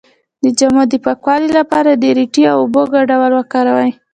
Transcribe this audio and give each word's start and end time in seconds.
د 0.43 0.45
جامو 0.57 0.83
د 0.91 0.93
پاکوالي 1.05 1.49
لپاره 1.59 1.91
د 1.95 2.03
ریټې 2.17 2.43
او 2.51 2.57
اوبو 2.63 2.81
ګډول 2.93 3.31
وکاروئ 3.35 3.91